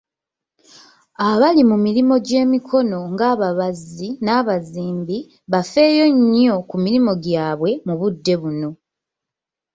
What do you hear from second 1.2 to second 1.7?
Abali